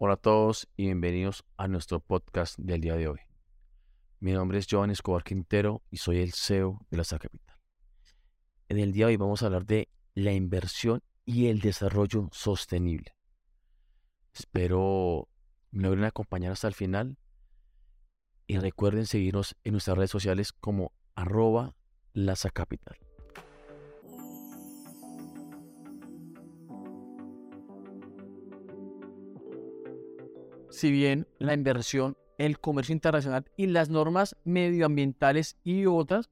[0.00, 3.18] Hola a todos y bienvenidos a nuestro podcast del día de hoy.
[4.20, 7.56] Mi nombre es Joan Escobar Quintero y soy el CEO de la Capital.
[8.68, 13.16] En el día de hoy vamos a hablar de la inversión y el desarrollo sostenible.
[14.32, 15.28] Espero
[15.72, 17.18] me logren acompañar hasta el final
[18.46, 21.74] y recuerden seguirnos en nuestras redes sociales como arroba
[22.54, 23.07] Capital.
[30.78, 36.30] Si bien la inversión, el comercio internacional y las normas medioambientales y otras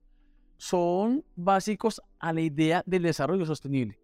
[0.56, 3.98] son básicos a la idea del desarrollo sostenible.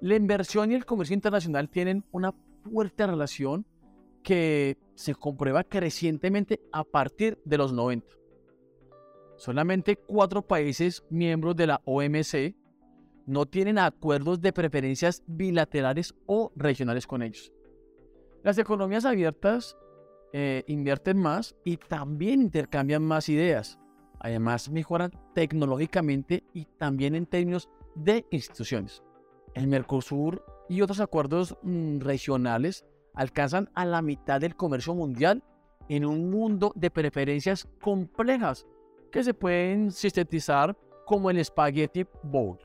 [0.00, 2.32] La inversión y el comercio internacional tienen una
[2.64, 3.66] fuerte relación
[4.22, 8.06] que se comprueba crecientemente a partir de los 90.
[9.36, 12.56] Solamente cuatro países miembros de la OMC
[13.26, 17.52] no tienen acuerdos de preferencias bilaterales o regionales con ellos.
[18.42, 19.76] Las economías abiertas
[20.32, 23.78] eh, invierten más y también intercambian más ideas.
[24.18, 29.02] Además, mejoran tecnológicamente y también en términos de instituciones.
[29.54, 32.84] El Mercosur y otros acuerdos mm, regionales
[33.14, 35.42] alcanzan a la mitad del comercio mundial
[35.88, 38.66] en un mundo de preferencias complejas
[39.10, 42.58] que se pueden sintetizar como el Spaghetti Bowl.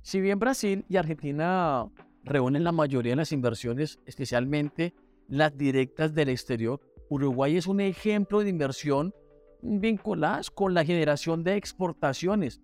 [0.00, 1.86] Si bien Brasil y Argentina
[2.24, 4.94] reúnen la mayoría de las inversiones, especialmente
[5.28, 9.14] las directas del exterior, Uruguay es un ejemplo de inversión
[9.62, 12.60] vinculadas con la generación de exportaciones,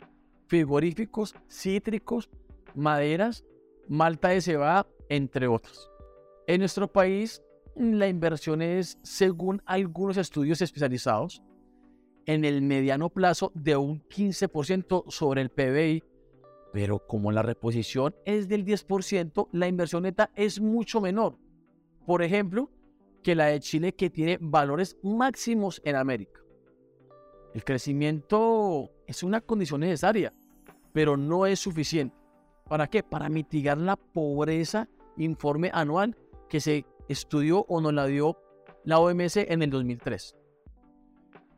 [0.46, 2.30] frigoríficos, cítricos,
[2.74, 3.44] maderas,
[3.88, 5.90] malta de cebada, entre otros.
[6.46, 7.42] En nuestro país,
[7.76, 11.42] la inversión es, según algunos estudios especializados,
[12.26, 16.02] en el mediano plazo de un 15% sobre el PBI
[16.74, 21.38] pero como la reposición es del 10%, la inversión neta es mucho menor.
[22.06, 22.70] Por ejemplo,
[23.22, 26.40] que la de Chile que tiene valores máximos en América.
[27.54, 30.32] El crecimiento es una condición necesaria,
[30.92, 32.14] pero no es suficiente.
[32.68, 33.02] ¿Para qué?
[33.02, 36.16] Para mitigar la pobreza informe anual
[36.48, 38.38] que se estudió o nos la dio
[38.84, 40.36] la OMS en el 2003.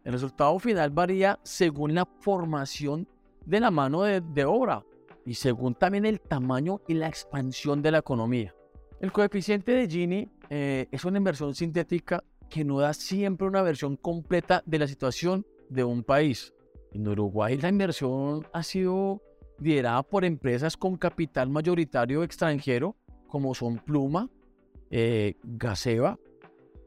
[0.05, 3.09] El resultado final varía según la formación
[3.45, 4.85] de la mano de, de obra
[5.25, 8.55] y según también el tamaño y la expansión de la economía.
[9.01, 13.97] El coeficiente de Gini eh, es una inversión sintética que no da siempre una versión
[13.97, 16.55] completa de la situación de un país.
[16.93, 19.23] En Uruguay la inversión ha sido
[19.59, 22.97] liderada por empresas con capital mayoritario extranjero
[23.27, 24.31] como son Pluma,
[24.91, 26.19] eh, Gaseba,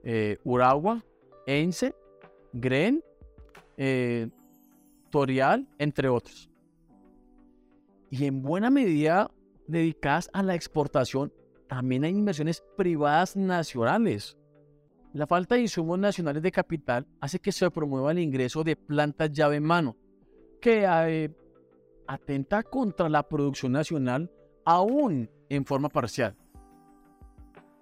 [0.04, 1.04] eh, Uragua,
[1.46, 1.94] Ence,
[2.54, 3.04] Gren,
[5.10, 6.50] Torial, entre otros
[8.10, 9.32] y en buena medida
[9.68, 11.32] dedicadas a la exportación,
[11.70, 14.36] también hay inversiones privadas nacionales.
[15.14, 19.32] La falta de insumos nacionales de capital hace que se promueva el ingreso de plantas
[19.32, 19.96] llave en mano,
[20.60, 21.32] que eh,
[22.08, 24.32] atenta contra la producción nacional
[24.66, 26.36] aún en forma parcial.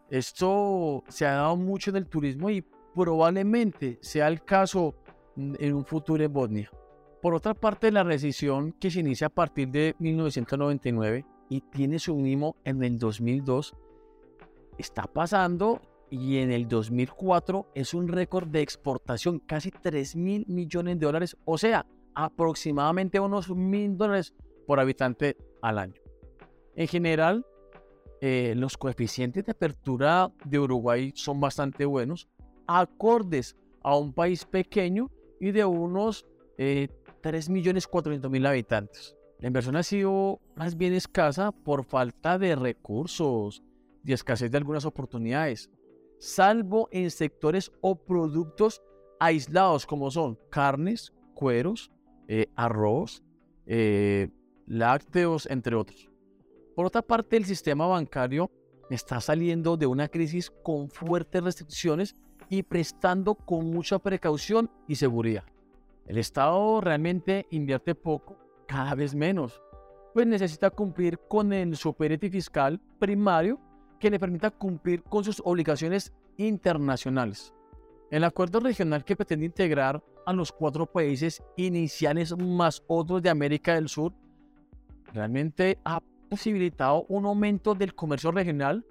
[0.09, 4.96] Esto se ha dado mucho en el turismo y probablemente sea el caso
[5.38, 6.72] en un futuro en Bosnia.
[7.22, 12.16] Por otra parte, la recesión que se inicia a partir de 1999 y tiene su
[12.16, 13.75] mínimo en el 2002,
[14.78, 21.00] está pasando y en el 2004 es un récord de exportación, casi 3 mil millones
[21.00, 21.85] de dólares, o sea,
[22.16, 24.34] aproximadamente unos mil dólares
[24.66, 26.02] por habitante al año.
[26.75, 27.46] En general,
[28.22, 32.28] eh, los coeficientes de apertura de Uruguay son bastante buenos,
[32.66, 36.25] acordes a un país pequeño y de unos
[36.58, 36.90] eh,
[37.22, 39.16] 3.400.000 habitantes.
[39.40, 43.64] La inversión ha sido más bien escasa por falta de recursos
[44.03, 45.70] y escasez de algunas oportunidades,
[46.18, 48.81] salvo en sectores o productos
[49.20, 51.92] aislados como son carnes, cueros,
[52.28, 53.24] eh, arroz,
[53.68, 54.30] eh,
[54.66, 56.09] lácteos, entre otros.
[56.76, 58.50] Por otra parte, el sistema bancario
[58.90, 62.16] está saliendo de una crisis con fuertes restricciones
[62.50, 65.44] y prestando con mucha precaución y seguridad.
[66.06, 69.61] El Estado realmente invierte poco, cada vez menos,
[70.14, 73.59] pues necesita cumplir con el superávit fiscal primario
[73.99, 77.53] que le permita cumplir con sus obligaciones internacionales.
[78.11, 83.75] El acuerdo regional que pretende integrar a los cuatro países iniciales más otros de América
[83.75, 84.14] del Sur
[85.13, 88.85] realmente ha posibilitado un aumento del comercio regional,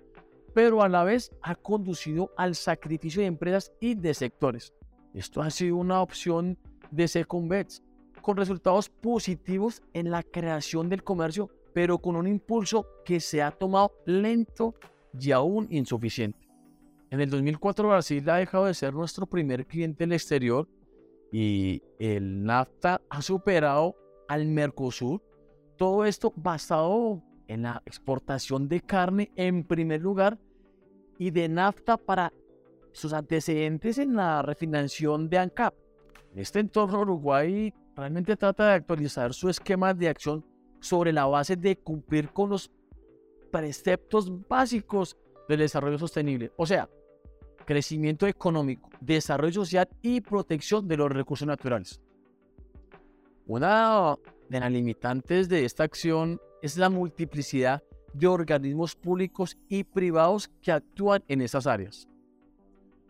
[0.54, 4.72] pero a la vez ha conducido al sacrificio de empresas y de sectores.
[5.14, 6.58] Esto ha sido una opción
[6.90, 7.82] de Second Bets,
[8.26, 13.52] con resultados positivos en la creación del comercio, pero con un impulso que se ha
[13.52, 14.74] tomado lento
[15.16, 16.48] y aún insuficiente.
[17.12, 20.68] En el 2004 Brasil ha dejado de ser nuestro primer cliente en el exterior
[21.30, 23.94] y el NAFTA ha superado
[24.26, 25.22] al Mercosur.
[25.76, 30.36] Todo esto basado en la exportación de carne en primer lugar
[31.16, 32.32] y de NAFTA para
[32.90, 35.74] sus antecedentes en la refinanciación de ANCAP.
[36.32, 40.44] En este entorno Uruguay realmente trata de actualizar su esquema de acción
[40.80, 42.70] sobre la base de cumplir con los
[43.50, 45.16] preceptos básicos
[45.48, 46.52] del desarrollo sostenible.
[46.56, 46.88] O sea,
[47.64, 52.00] crecimiento económico, desarrollo social y protección de los recursos naturales.
[53.46, 54.16] Una
[54.48, 57.82] de las limitantes de esta acción es la multiplicidad
[58.12, 62.08] de organismos públicos y privados que actúan en esas áreas.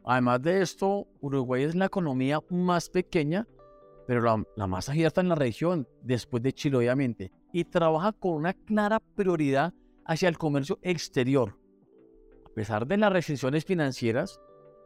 [0.05, 3.47] Además de esto, Uruguay es la economía más pequeña,
[4.07, 8.55] pero la, más abierta en la región, después de Chile obviamente, y trabaja con una
[8.55, 9.75] clara prioridad
[10.05, 11.59] hacia el comercio exterior.
[12.45, 14.41] A pesar de las restricciones financieras,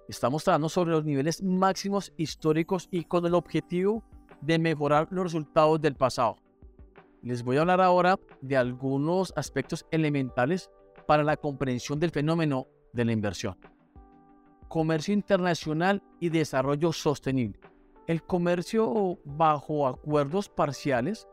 [0.09, 4.03] estamos trabajando sobre los niveles máximos históricos y con el objetivo
[4.41, 6.37] de mejorar los resultados del pasado.
[7.23, 10.71] Les voy a hablar ahora de algunos aspectos elementales
[11.07, 13.59] para la comprensión del fenómeno de la inversión.
[14.69, 17.61] Comercio internacional y desarrollo sostenible.
[18.07, 21.29] El comercio bajo acuerdos parciales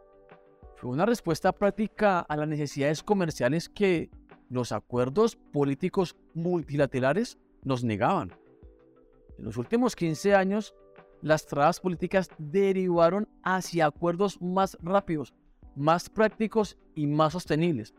[0.76, 4.12] fue una respuesta práctica a las necesidades comerciales que
[4.50, 8.32] los acuerdos políticos multilaterales nos negaban.
[9.38, 10.76] En los últimos 15 años,
[11.22, 15.34] las trabas políticas derivaron hacia acuerdos más rápidos,
[15.76, 17.94] más prácticos y más sostenibles.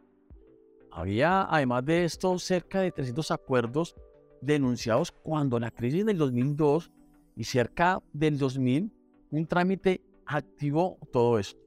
[0.90, 3.96] Había, además de esto, cerca de 300 acuerdos
[4.40, 6.92] denunciados cuando la crisis del 2002
[7.38, 8.92] y cerca del 2000,
[9.30, 11.60] un trámite activó todo esto.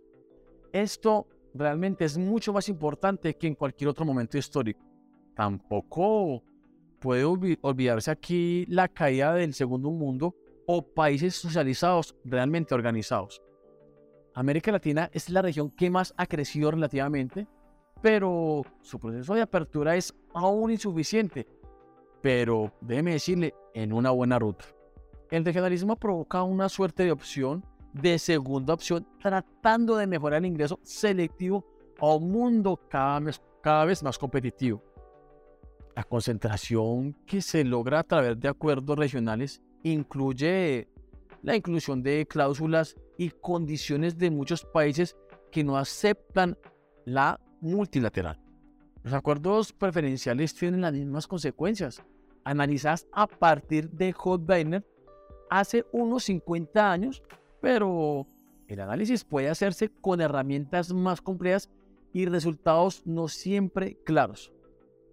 [0.73, 4.81] Esto realmente es mucho más importante que en cualquier otro momento histórico.
[5.33, 6.43] Tampoco
[6.99, 10.35] puede olvidarse aquí la caída del segundo mundo
[10.67, 13.41] o países socializados realmente organizados.
[14.33, 17.47] América Latina es la región que más ha crecido relativamente,
[18.01, 21.47] pero su proceso de apertura es aún insuficiente,
[22.21, 24.65] pero déjeme decirle, en una buena ruta.
[25.31, 27.63] El regionalismo provoca una suerte de opción,
[27.93, 31.65] de segunda opción, tratando de mejorar el ingreso selectivo
[31.99, 34.83] a un mundo cada vez, cada vez más competitivo.
[35.95, 40.89] La concentración que se logra a través de acuerdos regionales incluye
[41.41, 45.15] la inclusión de cláusulas y condiciones de muchos países
[45.49, 46.57] que no aceptan
[47.05, 48.37] la multilateral.
[49.01, 52.03] Los acuerdos preferenciales tienen las mismas consecuencias,
[52.43, 54.85] analizadas a partir de Hotbainer
[55.51, 57.21] hace unos 50 años,
[57.59, 58.25] pero
[58.67, 61.69] el análisis puede hacerse con herramientas más complejas
[62.13, 64.53] y resultados no siempre claros.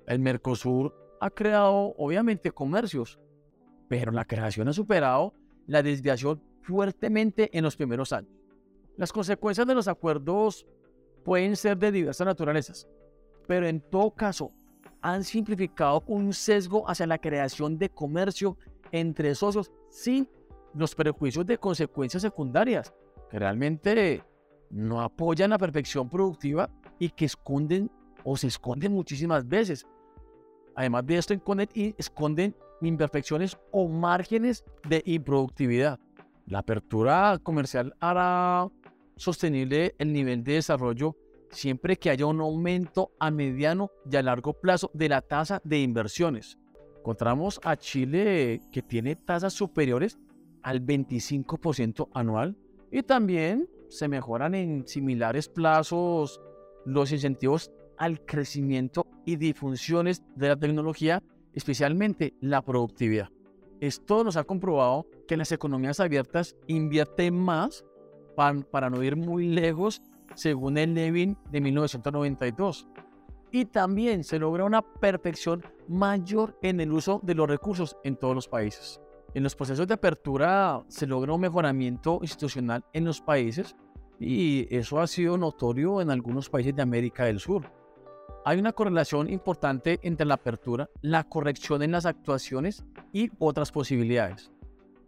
[0.06, 3.19] El Mercosur ha creado obviamente comercios,
[3.88, 5.35] pero la creación ha superado
[5.67, 8.31] la desviación fuertemente en los primeros años.
[8.96, 10.67] Las consecuencias de los acuerdos
[11.25, 12.88] pueden ser de diversas naturalezas,
[13.49, 14.52] pero en todo caso
[15.00, 18.56] han simplificado un sesgo hacia la creación de comercio
[18.93, 20.29] entre socios sin
[20.75, 22.93] los prejuicios de consecuencias secundarias,
[23.31, 24.23] que realmente
[24.70, 27.90] no apoyan la perfección productiva y que esconden
[28.25, 29.87] o se esconden muchísimas veces.
[30.75, 31.35] Además de esto,
[31.96, 35.99] esconden imperfecciones o márgenes de improductividad.
[36.47, 38.68] La apertura comercial hará
[39.16, 41.16] sostenible el nivel de desarrollo
[41.50, 45.80] siempre que haya un aumento a mediano y a largo plazo de la tasa de
[45.80, 46.58] inversiones.
[47.09, 50.19] Encontramos a Chile que tiene tasas superiores
[50.62, 52.55] al 25% anual
[52.93, 56.38] y también se mejoran en similares plazos
[56.85, 61.23] los incentivos al crecimiento y difusiones de la tecnología
[61.55, 63.31] especialmente la productividad.
[63.81, 67.87] Esto nos ha comprobado que las economías abiertas invierten más
[68.37, 70.03] para, no ir muy lejos,
[70.35, 72.87] según el Levin de 1992.
[73.50, 78.35] Y también se logra una perfección mayor en el uso de los recursos en todos
[78.35, 79.00] los países.
[79.35, 83.76] En los procesos de apertura se logra un mejoramiento institucional en los países
[84.19, 87.71] y eso ha sido notorio en algunos países de América del Sur.
[88.45, 94.50] Hay una correlación importante entre la apertura, la corrección en las actuaciones y otras posibilidades.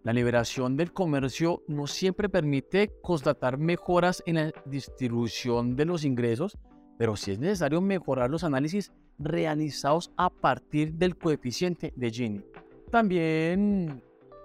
[0.03, 6.57] La liberación del comercio no siempre permite constatar mejoras en la distribución de los ingresos,
[7.01, 12.45] pero sí es necesario mejorar los análisis realizados a partir del coeficiente de Gini.
[12.91, 14.03] También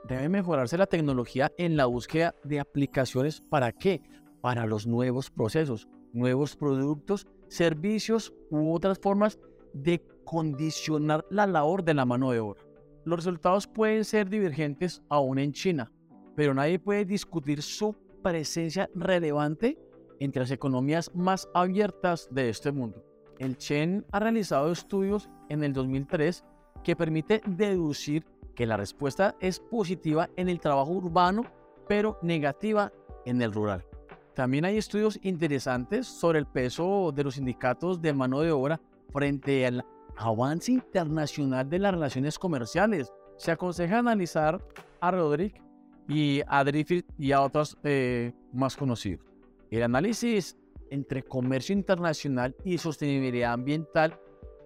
[0.07, 4.01] debe mejorarse la tecnología en la búsqueda de aplicaciones para qué?
[4.39, 9.37] Para los nuevos procesos, nuevos productos servicios u otras formas
[9.73, 12.61] de condicionar la labor de la mano de obra.
[13.03, 15.91] Los resultados pueden ser divergentes aún en China,
[16.37, 19.77] pero nadie puede discutir su presencia relevante
[20.19, 23.03] entre las economías más abiertas de este mundo.
[23.39, 26.43] El Chen ha realizado estudios en el 2003
[26.83, 31.43] que permite deducir que la respuesta es positiva en el trabajo urbano,
[31.87, 32.91] pero negativa
[33.25, 33.85] en el rural.
[34.33, 38.81] También hay estudios interesantes sobre el peso de los sindicatos de mano de obra
[39.11, 39.85] frente al
[40.17, 43.11] avance internacional de las relaciones comerciales.
[43.37, 44.61] Se aconseja analizar
[44.99, 45.61] a Roderick
[46.07, 49.25] y a Driffith y a otros eh, más conocidos.
[49.75, 50.57] El análisis
[50.89, 54.17] entre comercio internacional y sostenibilidad ambiental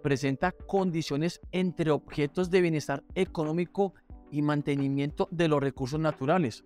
[0.03, 3.95] presenta condiciones entre objetos de bienestar económico
[4.29, 6.63] y mantenimiento de los recursos naturales.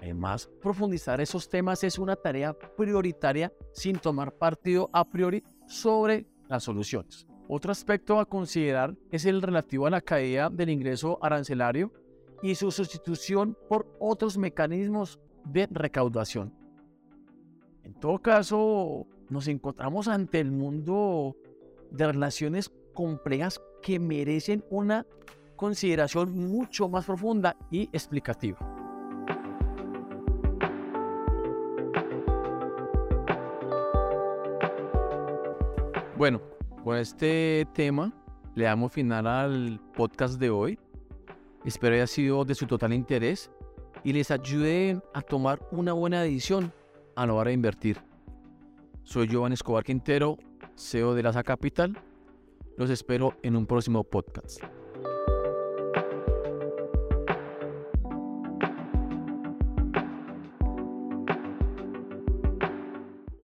[0.00, 6.64] Además, profundizar esos temas es una tarea prioritaria sin tomar partido a priori sobre las
[6.64, 7.26] soluciones.
[7.46, 11.92] Otro aspecto a considerar es el relativo a la caída del ingreso arancelario
[12.42, 16.58] y su sustitución por otros mecanismos de recaudación.
[17.84, 21.36] En todo caso, nos encontramos ante el mundo
[21.90, 25.06] de relaciones complejas que merecen una
[25.56, 28.58] consideración mucho más profunda y explicativa.
[36.16, 36.42] Bueno,
[36.84, 38.12] con este tema
[38.54, 40.78] le damos final al podcast de hoy.
[41.64, 43.50] Espero haya sido de su total interés
[44.04, 46.72] y les ayude a tomar una buena decisión
[47.16, 47.98] a la hora invertir.
[49.02, 50.38] Soy Giovanni Escobar Quintero,
[50.76, 51.98] CEO de Laza Capital.
[52.76, 54.62] Los espero en un próximo podcast.